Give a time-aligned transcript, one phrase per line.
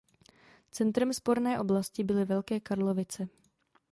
[0.71, 3.27] Centrem sporné oblasti byly Velké Karlovice.